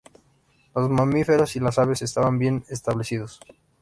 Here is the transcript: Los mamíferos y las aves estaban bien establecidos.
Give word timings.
Los 0.73 0.89
mamíferos 0.89 1.55
y 1.55 1.59
las 1.59 1.77
aves 1.77 2.01
estaban 2.01 2.39
bien 2.39 2.65
establecidos. 2.69 3.39